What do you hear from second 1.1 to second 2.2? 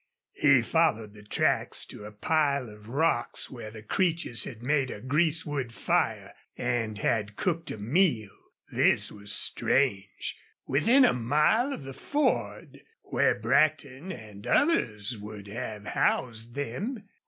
the tracks to a